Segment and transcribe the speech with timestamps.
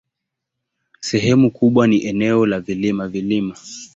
[0.99, 3.55] Sehemu kubwa ni eneo la vilima-vilima.